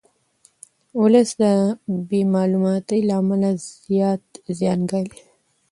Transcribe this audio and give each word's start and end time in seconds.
ولس 1.01 1.29
د 1.41 1.43
بې 2.09 2.21
معلوماتۍ 2.33 2.99
له 3.07 3.13
امله 3.21 3.49
زیات 3.87 4.23
زیان 4.57 4.79
ګالي. 4.91 5.19